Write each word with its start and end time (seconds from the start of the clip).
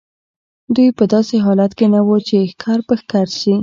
دوی 0.75 0.89
په 0.97 1.03
داسې 1.13 1.35
حالت 1.45 1.71
کې 1.77 1.85
نه 1.93 1.99
وو 2.05 2.17
چې 2.27 2.35
ښکر 2.51 2.79
په 2.87 2.93
ښکر 3.01 3.27
شي. 3.39 3.55